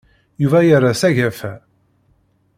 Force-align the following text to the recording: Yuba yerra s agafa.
Yuba 0.41 0.59
yerra 0.67 0.91
s 0.99 1.03
agafa. 1.07 1.53